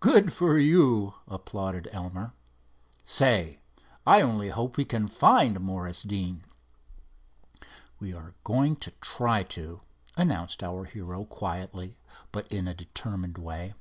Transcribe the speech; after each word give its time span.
"Good 0.00 0.30
for 0.30 0.58
you," 0.58 1.14
applauded 1.26 1.88
Elmer. 1.90 2.34
"Say, 3.02 3.60
I 4.06 4.20
only 4.20 4.50
hope 4.50 4.76
we 4.76 4.84
can 4.84 5.08
find 5.08 5.58
Morris 5.58 6.02
Deane." 6.02 6.44
"We 7.98 8.12
are 8.12 8.34
going 8.44 8.76
to 8.76 8.90
try 9.00 9.44
to," 9.44 9.80
announced 10.18 10.62
our 10.62 10.84
hero, 10.84 11.24
quietly, 11.24 11.96
but 12.30 12.46
in 12.52 12.68
a 12.68 12.74
determined 12.74 13.38
way. 13.38 13.72